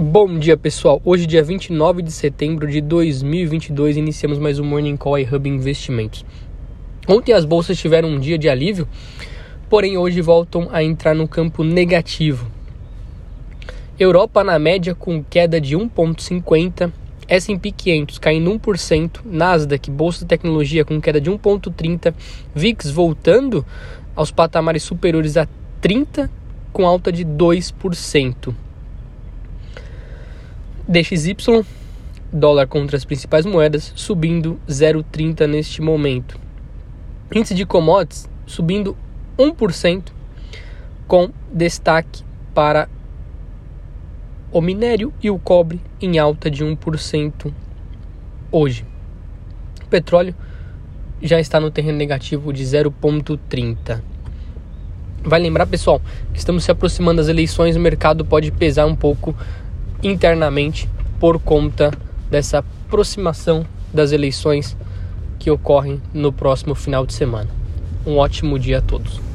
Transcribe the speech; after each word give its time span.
Bom 0.00 0.38
dia, 0.38 0.56
pessoal. 0.56 1.02
Hoje, 1.04 1.26
dia 1.26 1.42
29 1.42 2.02
de 2.02 2.12
setembro 2.12 2.68
de 2.68 2.80
2022, 2.80 3.96
iniciamos 3.96 4.38
mais 4.38 4.60
um 4.60 4.64
Morning 4.64 4.96
Call 4.96 5.18
e 5.18 5.24
Hub 5.24 5.48
Investimentos. 5.48 6.24
Ontem 7.08 7.32
as 7.32 7.44
bolsas 7.44 7.76
tiveram 7.76 8.08
um 8.10 8.20
dia 8.20 8.38
de 8.38 8.48
alívio, 8.48 8.86
porém 9.68 9.98
hoje 9.98 10.20
voltam 10.20 10.68
a 10.70 10.84
entrar 10.84 11.16
no 11.16 11.26
campo 11.26 11.64
negativo. 11.64 12.48
Europa 13.98 14.44
na 14.44 14.56
média 14.56 14.94
com 14.94 15.20
queda 15.20 15.60
de 15.60 15.76
1,50, 15.76 16.92
S&P 17.26 17.72
500 17.72 18.18
caindo 18.20 18.52
1%, 18.52 19.22
Nasdaq, 19.24 19.90
Bolsa 19.90 20.20
de 20.20 20.26
Tecnologia 20.26 20.84
com 20.84 21.00
queda 21.00 21.20
de 21.20 21.28
1,30, 21.28 22.14
VIX 22.54 22.90
voltando 22.92 23.66
aos 24.14 24.30
patamares 24.30 24.84
superiores 24.84 25.36
a 25.36 25.48
30 25.80 26.30
com 26.72 26.86
alta 26.86 27.10
de 27.10 27.24
2%. 27.24 28.54
DXY, 30.88 31.66
dólar 32.32 32.66
contra 32.66 32.96
as 32.96 33.04
principais 33.04 33.44
moedas, 33.44 33.92
subindo 33.94 34.58
0,30 34.66 35.46
neste 35.46 35.82
momento. 35.82 36.40
Índice 37.30 37.54
de 37.54 37.66
commodities 37.66 38.26
subindo 38.46 38.96
1%, 39.38 40.04
com 41.06 41.30
destaque 41.52 42.22
para 42.54 42.88
o 44.50 44.62
minério 44.62 45.12
e 45.22 45.30
o 45.30 45.38
cobre 45.38 45.78
em 46.00 46.18
alta 46.18 46.50
de 46.50 46.64
1% 46.64 47.52
hoje. 48.50 48.86
O 49.84 49.88
petróleo 49.88 50.34
já 51.20 51.38
está 51.38 51.60
no 51.60 51.70
terreno 51.70 51.98
negativo 51.98 52.50
de 52.50 52.64
0,30. 52.64 54.00
Vai 55.22 55.40
lembrar, 55.40 55.66
pessoal, 55.66 56.00
que 56.32 56.38
estamos 56.38 56.64
se 56.64 56.70
aproximando 56.70 57.18
das 57.18 57.28
eleições, 57.28 57.76
o 57.76 57.80
mercado 57.80 58.24
pode 58.24 58.50
pesar 58.52 58.86
um 58.86 58.96
pouco 58.96 59.34
internamente 60.02 60.88
por 61.18 61.38
conta 61.38 61.92
dessa 62.30 62.58
aproximação 62.58 63.66
das 63.92 64.12
eleições 64.12 64.76
que 65.38 65.50
ocorrem 65.50 66.00
no 66.12 66.32
próximo 66.32 66.74
final 66.74 67.06
de 67.06 67.14
semana. 67.14 67.48
Um 68.06 68.16
ótimo 68.16 68.58
dia 68.58 68.78
a 68.78 68.82
todos. 68.82 69.27